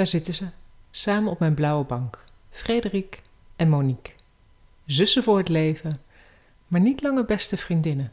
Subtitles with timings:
[0.00, 0.46] Daar zitten ze,
[0.90, 2.24] samen op mijn blauwe bank.
[2.50, 3.22] Frederik
[3.56, 4.12] en Monique.
[4.86, 6.00] Zussen voor het leven,
[6.66, 8.12] maar niet langer beste vriendinnen.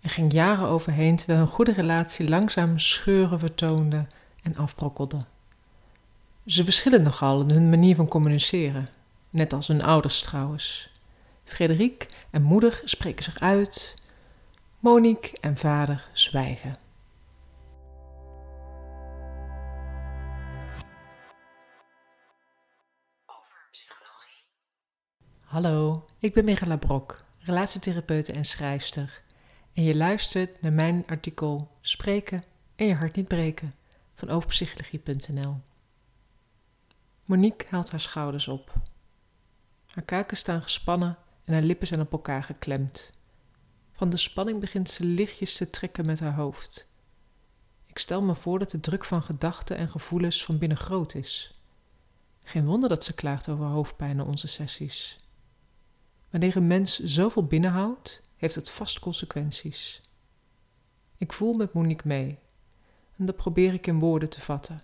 [0.00, 4.06] Er ging jaren overheen terwijl hun goede relatie langzaam scheuren vertoonde
[4.42, 5.20] en afbrokkelde.
[6.46, 8.88] Ze verschillen nogal in hun manier van communiceren,
[9.30, 10.90] net als hun ouders trouwens.
[11.44, 13.96] Frederik en moeder spreken zich uit,
[14.78, 16.87] Monique en vader zwijgen.
[25.48, 29.22] Hallo, ik ben Megala Brok, relatietherapeute en schrijfster.
[29.72, 32.42] En je luistert naar mijn artikel Spreken
[32.76, 33.72] en je hart niet breken
[34.14, 35.56] van overpsychologie.nl.
[37.24, 38.72] Monique haalt haar schouders op.
[39.86, 43.10] Haar kaken staan gespannen en haar lippen zijn op elkaar geklemd.
[43.92, 46.92] Van de spanning begint ze lichtjes te trekken met haar hoofd.
[47.86, 51.54] Ik stel me voor dat de druk van gedachten en gevoelens van binnen groot is.
[52.42, 55.18] Geen wonder dat ze klaagt over hoofdpijn na onze sessies.
[56.30, 60.02] Wanneer een mens zoveel binnenhoudt, heeft het vast consequenties.
[61.16, 62.38] Ik voel met Monique mee
[63.16, 64.80] en dat probeer ik in woorden te vatten.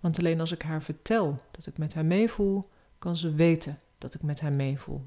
[0.00, 4.14] Want alleen als ik haar vertel dat ik met haar meevoel, kan ze weten dat
[4.14, 5.04] ik met haar meevoel.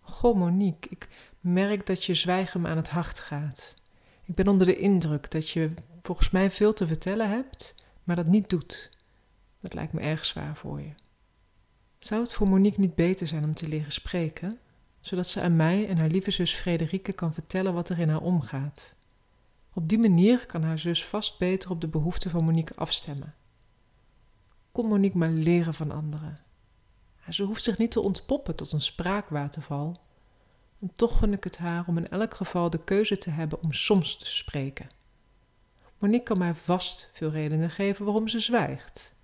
[0.00, 1.08] Goh, Monique, ik
[1.40, 3.74] merk dat je zwijgen me aan het hart gaat.
[4.22, 5.70] Ik ben onder de indruk dat je
[6.02, 8.90] volgens mij veel te vertellen hebt, maar dat niet doet.
[9.60, 10.92] Dat lijkt me erg zwaar voor je.
[11.98, 14.58] Zou het voor Monique niet beter zijn om te leren spreken,
[15.00, 18.20] zodat ze aan mij en haar lieve zus Frederike kan vertellen wat er in haar
[18.20, 18.94] omgaat?
[19.72, 23.34] Op die manier kan haar zus vast beter op de behoeften van Monique afstemmen.
[24.72, 26.36] Kon Monique maar leren van anderen.
[27.28, 30.00] Ze hoeft zich niet te ontpoppen tot een spraakwaterval.
[30.80, 33.72] En toch gun ik het haar om in elk geval de keuze te hebben om
[33.72, 34.88] soms te spreken.
[35.98, 39.14] Monique kan mij vast veel redenen geven waarom ze zwijgt.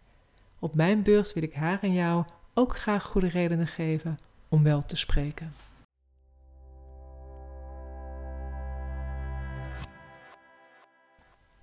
[0.58, 4.86] Op mijn beurt wil ik haar en jou ook graag goede redenen geven om wel
[4.86, 5.52] te spreken.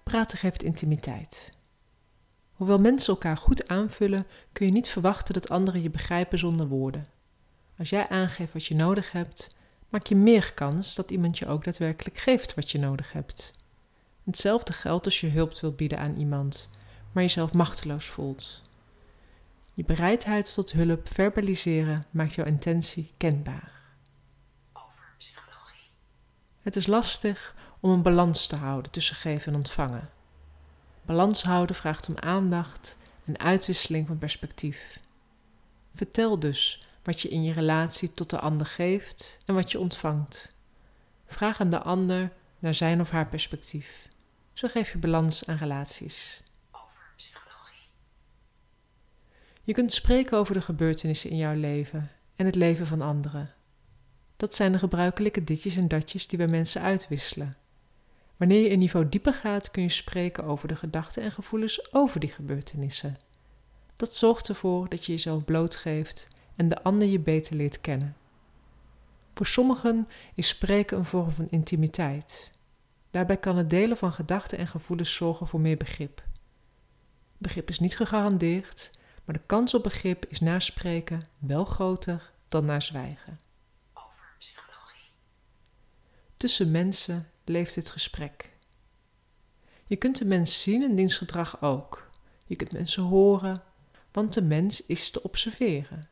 [0.03, 1.50] Praten geeft intimiteit.
[2.53, 7.06] Hoewel mensen elkaar goed aanvullen, kun je niet verwachten dat anderen je begrijpen zonder woorden.
[7.78, 9.56] Als jij aangeeft wat je nodig hebt,
[9.90, 13.51] maak je meer kans dat iemand je ook daadwerkelijk geeft wat je nodig hebt.
[14.24, 16.69] Hetzelfde geldt als je hulp wilt bieden aan iemand,
[17.12, 18.62] maar jezelf machteloos voelt.
[19.74, 23.72] Je bereidheid tot hulp verbaliseren maakt jouw intentie kenbaar.
[24.74, 25.90] Over psychologie.
[26.62, 30.10] Het is lastig om een balans te houden tussen geven en ontvangen.
[31.06, 35.00] Balans houden vraagt om aandacht en uitwisseling van perspectief.
[35.96, 40.54] Vertel dus wat je in je relatie tot de ander geeft en wat je ontvangt.
[41.28, 44.08] Vraag aan de ander naar zijn of haar perspectief.
[44.54, 46.42] Zo geef je balans aan relaties.
[46.72, 47.50] Over psychologie.
[49.64, 53.54] Je kunt spreken over de gebeurtenissen in jouw leven en het leven van anderen.
[54.38, 57.56] Dat zijn de gebruikelijke ditjes en datjes die wij mensen uitwisselen.
[58.38, 62.20] Wanneer je een niveau dieper gaat, kun je spreken over de gedachten en gevoelens over
[62.20, 63.18] die gebeurtenissen.
[63.96, 68.16] Dat zorgt ervoor dat je jezelf blootgeeft en de ander je beter leert kennen.
[69.34, 72.52] Voor sommigen is spreken een vorm van intimiteit.
[73.12, 76.24] Daarbij kan het delen van gedachten en gevoelens zorgen voor meer begrip.
[77.38, 78.92] Begrip is niet gegarandeerd,
[79.26, 83.40] maar de kans op begrip is na spreken wel groter dan na zwijgen.
[83.94, 85.12] Over psychologie.
[86.36, 88.50] Tussen mensen leeft het gesprek.
[89.86, 92.10] Je kunt de mens zien en diens gedrag ook.
[92.46, 93.64] Je kunt mensen horen,
[94.12, 96.10] want de mens is te observeren.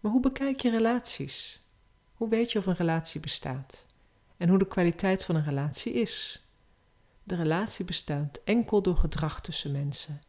[0.00, 1.60] Maar hoe bekijk je relaties?
[2.14, 3.86] Hoe weet je of een relatie bestaat?
[4.36, 6.44] En hoe de kwaliteit van een relatie is?
[7.22, 10.20] De relatie bestaat enkel door gedrag tussen mensen.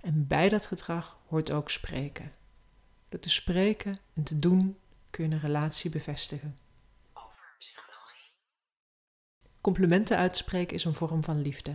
[0.00, 2.32] En bij dat gedrag hoort ook spreken.
[3.08, 4.78] Door te spreken en te doen
[5.10, 6.58] kun je een relatie bevestigen.
[7.12, 8.30] Over psychologie.
[9.60, 11.74] Complimenten uitspreken is een vorm van liefde.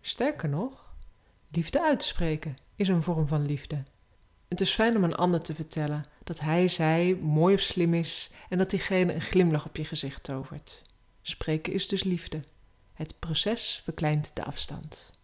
[0.00, 0.94] Sterker nog,
[1.48, 3.82] liefde uitspreken is een vorm van liefde.
[4.48, 8.30] Het is fijn om een ander te vertellen dat hij, zij mooi of slim is
[8.48, 10.82] en dat diegene een glimlach op je gezicht tovert.
[11.22, 12.44] Spreken is dus liefde.
[12.92, 15.18] Het proces verkleint de afstand.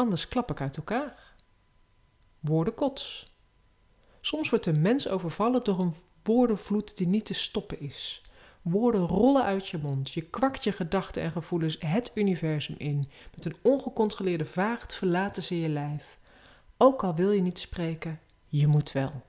[0.00, 1.34] Anders klap ik uit elkaar.
[2.38, 3.26] Woorden kots.
[4.20, 8.22] Soms wordt een mens overvallen door een woordenvloed die niet te stoppen is.
[8.62, 10.12] Woorden rollen uit je mond.
[10.12, 13.10] Je kwakt je gedachten en gevoelens het universum in.
[13.34, 16.18] Met een ongecontroleerde vaart verlaten ze je lijf.
[16.76, 19.22] Ook al wil je niet spreken, je moet wel.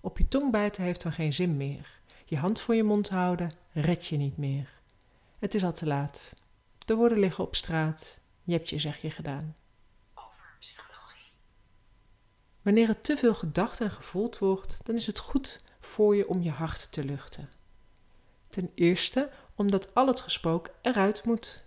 [0.00, 2.00] Op je tong bijten heeft dan geen zin meer.
[2.24, 4.80] Je hand voor je mond houden red je niet meer.
[5.38, 6.32] Het is al te laat.
[6.78, 8.18] De woorden liggen op straat.
[8.42, 9.54] Je hebt je zegje gedaan.
[10.64, 11.32] Psychologie,
[12.62, 16.42] Wanneer er te veel gedacht en gevoeld wordt, dan is het goed voor je om
[16.42, 17.50] je hart te luchten.
[18.48, 21.64] Ten eerste omdat al het gesproken eruit moet.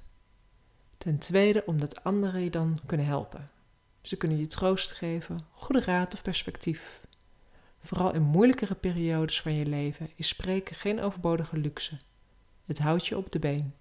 [0.98, 3.50] Ten tweede omdat anderen je dan kunnen helpen.
[4.02, 7.02] Ze kunnen je troost geven, goede raad of perspectief.
[7.80, 12.00] Vooral in moeilijkere periodes van je leven is spreken geen overbodige luxe.
[12.66, 13.74] Het houdt je op de been.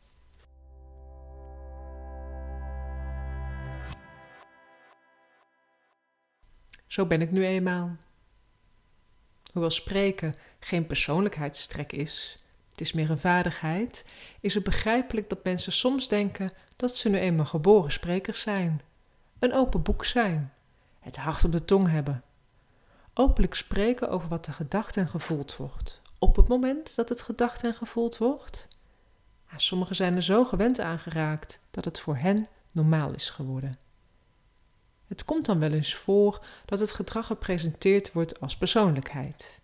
[6.96, 7.96] Zo ben ik nu eenmaal.
[9.52, 12.38] Hoewel spreken geen persoonlijkheidstrek is,
[12.70, 14.04] het is meer een vaardigheid,
[14.40, 18.80] is het begrijpelijk dat mensen soms denken dat ze nu eenmaal geboren sprekers zijn,
[19.38, 20.52] een open boek zijn,
[21.00, 22.22] het hart op de tong hebben.
[23.14, 27.64] Openlijk spreken over wat er gedacht en gevoeld wordt, op het moment dat het gedacht
[27.64, 28.68] en gevoeld wordt.
[29.50, 33.85] Ja, sommigen zijn er zo gewend aangeraakt dat het voor hen normaal is geworden.
[35.06, 39.60] Het komt dan wel eens voor dat het gedrag gepresenteerd wordt als persoonlijkheid.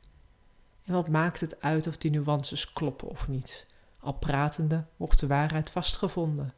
[0.85, 3.67] En wat maakt het uit of die nuances kloppen of niet?
[4.01, 6.55] Al pratende wordt de waarheid vastgevonden.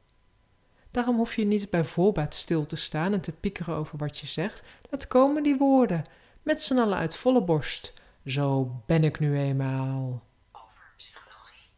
[0.91, 4.27] Daarom hoef je niet bij voorbaat stil te staan en te piekeren over wat je
[4.27, 4.63] zegt.
[4.91, 6.05] Laat komen die woorden,
[6.43, 7.93] met z'n allen uit volle borst.
[8.27, 10.23] Zo ben ik nu eenmaal.
[10.53, 11.69] over psychologie,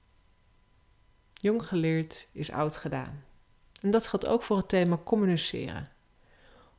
[1.35, 3.25] Jong geleerd is oud gedaan.
[3.81, 5.89] En dat geldt ook voor het thema communiceren.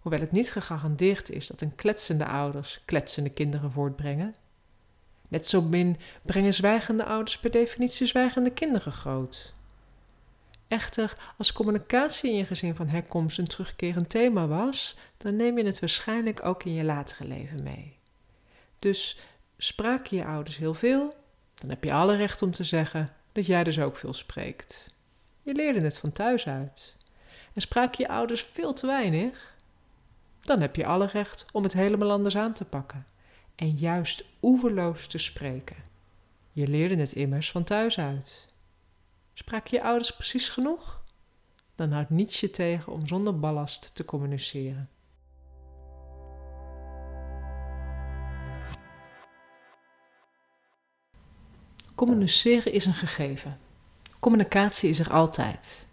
[0.08, 4.36] Hoewel het niet gegarandeerd is dat een kletsende ouders kletsende kinderen voortbrengen.
[5.28, 9.56] Net zo min brengen zwijgende ouders per definitie zwijgende kinderen groot.
[10.68, 15.66] Echter, als communicatie in je gezin van herkomst een terugkerend thema was, dan neem je
[15.66, 17.98] het waarschijnlijk ook in je latere leven mee.
[18.80, 19.20] Dus
[19.58, 21.16] spraken je ouders heel veel,
[21.54, 24.90] dan heb je alle recht om te zeggen dat jij dus ook veel spreekt.
[25.42, 26.96] Je leerde het van thuis uit.
[27.54, 29.56] En spraken je ouders veel te weinig,
[30.48, 33.06] dan heb je alle recht om het helemaal anders aan te pakken
[33.56, 35.76] en juist oeverloos te spreken.
[36.52, 38.50] Je leerde het immers van thuis uit.
[39.34, 41.02] Spraken je ouders precies genoeg?
[41.76, 44.90] Dan houdt niets je tegen om zonder ballast te communiceren.
[51.96, 53.60] Communiceren is een gegeven.
[54.20, 55.88] Communicatie is er altijd.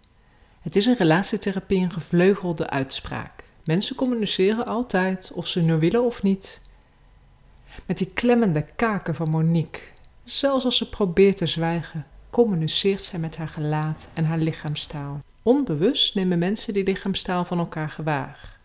[0.60, 3.43] Het is in relatietherapie een gevleugelde uitspraak.
[3.64, 6.60] Mensen communiceren altijd, of ze nu willen of niet.
[7.86, 9.80] Met die klemmende kaken van Monique,
[10.24, 15.20] zelfs als ze probeert te zwijgen, communiceert zij met haar gelaat en haar lichaamstaal.
[15.42, 18.58] Onbewust nemen mensen die lichaamstaal van elkaar gewaar.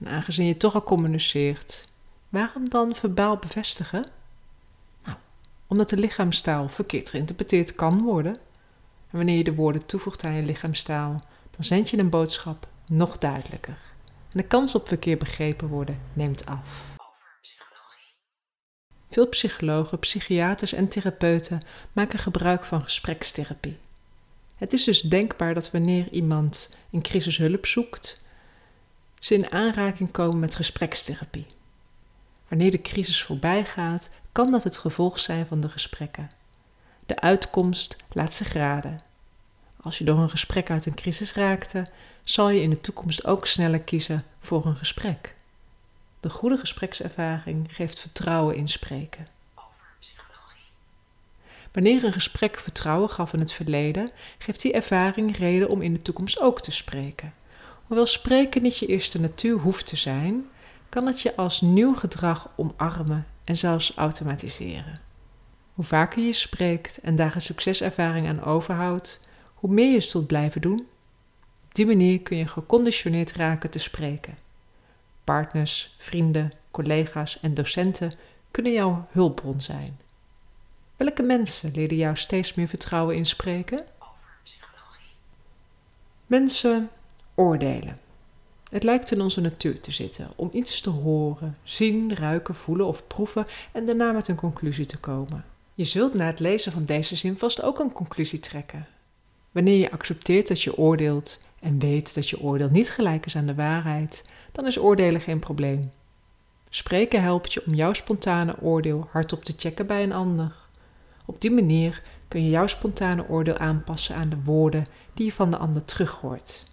[0.00, 1.84] En aangezien je toch al communiceert,
[2.28, 4.06] waarom dan verbaal bevestigen?
[5.04, 5.16] Nou,
[5.66, 8.32] omdat de lichaamstaal verkeerd geïnterpreteerd kan worden.
[9.10, 11.20] En wanneer je de woorden toevoegt aan je lichaamstaal,
[11.50, 13.78] dan zend je een boodschap nog duidelijker.
[14.36, 16.96] En de kans op verkeerd begrepen worden neemt af.
[16.96, 18.14] over psychologie,
[19.10, 21.60] Veel psychologen, psychiaters en therapeuten
[21.92, 23.78] maken gebruik van gesprekstherapie.
[24.56, 28.22] Het is dus denkbaar dat wanneer iemand in crisis hulp zoekt,
[29.20, 31.46] ze in aanraking komen met gesprekstherapie.
[32.48, 36.30] Wanneer de crisis voorbij gaat, kan dat het gevolg zijn van de gesprekken.
[37.06, 39.00] De uitkomst laat zich raden.
[39.86, 41.86] Als je door een gesprek uit een crisis raakte,
[42.24, 45.34] zal je in de toekomst ook sneller kiezen voor een gesprek.
[46.20, 49.26] De goede gesprekservaring geeft vertrouwen in spreken.
[49.54, 50.70] over psychologie,
[51.72, 56.02] Wanneer een gesprek vertrouwen gaf in het verleden, geeft die ervaring reden om in de
[56.02, 57.34] toekomst ook te spreken.
[57.86, 60.46] Hoewel spreken niet je eerste natuur hoeft te zijn,
[60.88, 65.00] kan het je als nieuw gedrag omarmen en zelfs automatiseren.
[65.74, 69.24] Hoe vaker je spreekt en daar een succeservaring aan overhoudt,
[69.66, 70.86] hoe meer je zult blijven doen.
[71.64, 74.38] Op die manier kun je geconditioneerd raken te spreken.
[75.24, 78.12] Partners, vrienden, collega's en docenten
[78.50, 79.98] kunnen jouw hulpbron zijn.
[80.96, 83.78] Welke mensen leren jou steeds meer vertrouwen in spreken?
[83.98, 85.14] over psychologie,
[86.26, 86.90] Mensen
[87.34, 88.00] oordelen.
[88.70, 93.06] Het lijkt in onze natuur te zitten om iets te horen, zien, ruiken, voelen of
[93.06, 95.44] proeven en daarna met een conclusie te komen.
[95.74, 98.86] Je zult na het lezen van deze zin vast ook een conclusie trekken.
[99.56, 103.46] Wanneer je accepteert dat je oordeelt en weet dat je oordeel niet gelijk is aan
[103.46, 105.90] de waarheid, dan is oordelen geen probleem.
[106.70, 110.54] Spreken helpt je om jouw spontane oordeel hardop te checken bij een ander.
[111.24, 115.50] Op die manier kun je jouw spontane oordeel aanpassen aan de woorden die je van
[115.50, 116.64] de ander terughoort.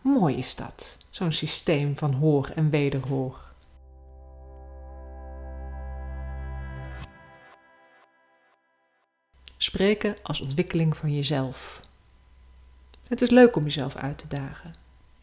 [0.00, 3.40] Mooi is dat, zo'n systeem van hoor en wederhoor.
[9.56, 11.81] Spreken als ontwikkeling van jezelf.
[13.12, 14.74] Het is leuk om jezelf uit te dagen.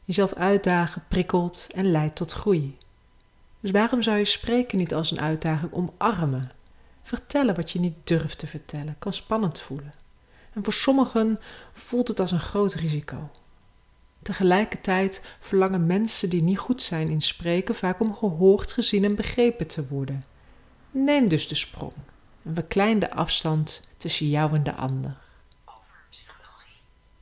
[0.06, 2.78] Jezelf uitdagen prikkelt en leidt tot groei.
[3.60, 6.52] Dus waarom zou je spreken niet als een uitdaging omarmen?
[7.04, 9.94] Vertellen wat je niet durft te vertellen kan spannend voelen.
[10.54, 11.38] En voor sommigen
[11.74, 13.30] voelt het als een groot risico.
[14.22, 19.68] Tegelijkertijd verlangen mensen die niet goed zijn in spreken vaak om gehoord, gezien en begrepen
[19.68, 20.26] te worden.
[20.92, 21.94] Neem dus de sprong
[22.44, 25.28] en verklein de afstand tussen jou en de ander.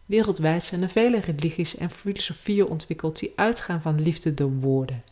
[0.08, 5.04] Wereldwijd zijn er vele religies en filosofieën ontwikkeld die uitgaan van liefde door woorden.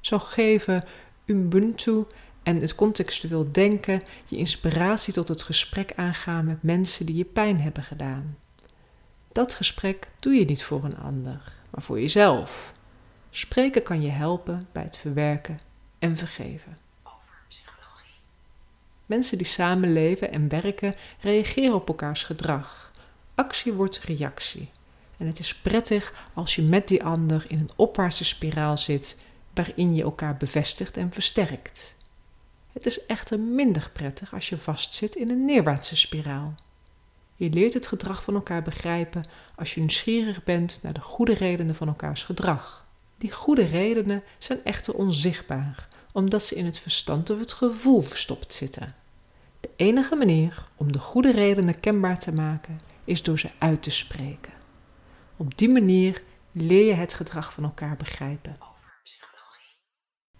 [0.00, 0.84] Zo geven
[1.24, 2.04] Ubuntu
[2.42, 7.60] en het contextueel denken je inspiratie tot het gesprek aangaan met mensen die je pijn
[7.60, 8.36] hebben gedaan.
[9.32, 12.72] Dat gesprek doe je niet voor een ander, maar voor jezelf.
[13.30, 15.60] Spreken kan je helpen bij het verwerken
[15.98, 16.78] en vergeven.
[17.02, 18.20] over psychologie,
[19.06, 22.92] Mensen die samenleven en werken reageren op elkaars gedrag.
[23.34, 24.70] Actie wordt reactie.
[25.16, 29.16] En het is prettig als je met die ander in een opwaartse spiraal zit
[29.54, 31.94] waarin je elkaar bevestigt en versterkt.
[32.72, 36.54] Het is echter minder prettig als je vastzit in een neerwaartse spiraal.
[37.34, 39.22] Je leert het gedrag van elkaar begrijpen
[39.56, 42.86] als je nieuwsgierig bent naar de goede redenen van elkaars gedrag.
[43.18, 48.52] Die goede redenen zijn echter onzichtbaar, omdat ze in het verstand of het gevoel verstopt
[48.52, 48.94] zitten.
[49.60, 53.90] De enige manier om de goede redenen kenbaar te maken is door ze uit te
[53.90, 54.52] spreken.
[55.36, 58.56] Op die manier leer je het gedrag van elkaar begrijpen.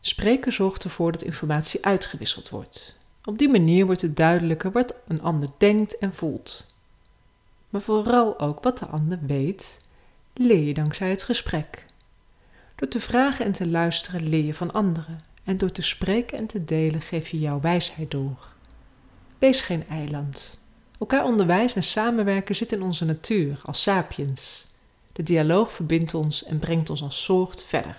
[0.00, 2.96] Spreken zorgt ervoor dat informatie uitgewisseld wordt.
[3.24, 6.74] Op die manier wordt het duidelijker wat een ander denkt en voelt.
[7.68, 9.80] Maar vooral ook wat de ander weet,
[10.34, 11.84] leer je dankzij het gesprek.
[12.74, 15.20] Door te vragen en te luisteren leer je van anderen.
[15.44, 18.48] En door te spreken en te delen geef je jouw wijsheid door.
[19.38, 20.58] Wees geen eiland.
[20.98, 24.66] Elkaar onderwijzen en samenwerken zit in onze natuur als sapiens.
[25.12, 27.96] De dialoog verbindt ons en brengt ons als soort verder.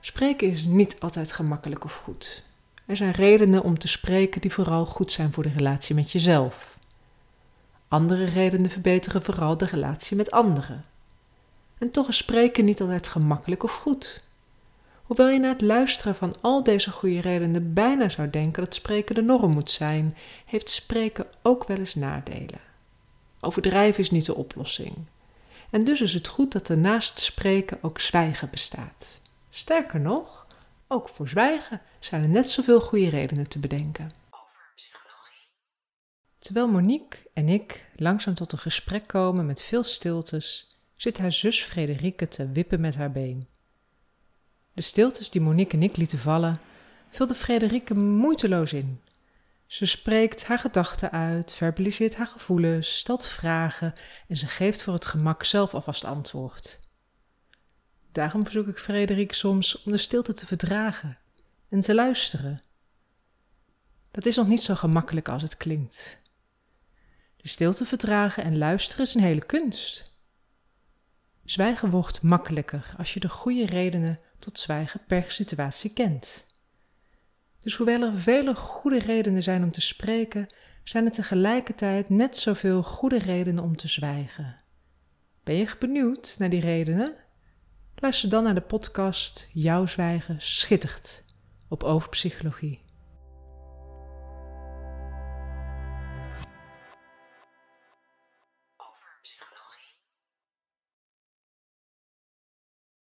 [0.00, 2.42] Spreken is niet altijd gemakkelijk of goed.
[2.86, 6.78] Er zijn redenen om te spreken die vooral goed zijn voor de relatie met jezelf.
[7.88, 10.84] Andere redenen verbeteren vooral de relatie met anderen.
[11.78, 14.22] En toch is spreken niet altijd gemakkelijk of goed.
[15.08, 19.14] Hoewel je na het luisteren van al deze goede redenen bijna zou denken dat spreken
[19.14, 22.60] de norm moet zijn, heeft spreken ook wel eens nadelen.
[23.40, 24.94] Overdrijven is niet de oplossing.
[25.70, 29.20] En dus is het goed dat er naast spreken ook zwijgen bestaat.
[29.50, 30.46] Sterker nog,
[30.88, 34.10] ook voor zwijgen zijn er net zoveel goede redenen te bedenken.
[34.30, 35.48] over psychologie,
[36.38, 41.62] Terwijl Monique en ik langzaam tot een gesprek komen met veel stiltes, zit haar zus
[41.62, 43.46] Frederike te wippen met haar been.
[44.78, 46.60] De stiltes die Monique en ik lieten vallen,
[47.08, 49.00] vulde Frederike moeiteloos in.
[49.66, 53.94] Ze spreekt haar gedachten uit, verbaliseert haar gevoelens, stelt vragen
[54.28, 56.78] en ze geeft voor het gemak zelf alvast antwoord.
[58.12, 61.18] Daarom verzoek ik Frederik soms om de stilte te verdragen
[61.68, 62.62] en te luisteren.
[64.10, 66.18] Dat is nog niet zo gemakkelijk als het klinkt.
[67.36, 70.12] De stilte verdragen en luisteren is een hele kunst.
[71.44, 76.46] Zwijgen wordt makkelijker als je de goede redenen tot zwijgen per situatie kent.
[77.58, 80.46] Dus hoewel er vele goede redenen zijn om te spreken,
[80.84, 84.56] zijn er tegelijkertijd net zoveel goede redenen om te zwijgen.
[85.44, 87.14] Ben je benieuwd naar die redenen?
[87.94, 91.24] Luister dan naar de podcast Jouw zwijgen schittert
[91.68, 92.86] op Overpsychologie.